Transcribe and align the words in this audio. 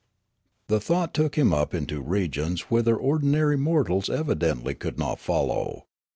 The 0.65 0.79
thought 0.79 1.13
took 1.13 1.35
him 1.37 1.53
up 1.53 1.75
into 1.75 2.01
regions 2.01 2.71
whither 2.71 2.95
ordi 2.97 3.21
nary 3.21 3.55
mortals 3.55 4.09
evidently 4.09 4.73
could 4.73 4.97
not 4.97 5.19
follow. 5.19 5.85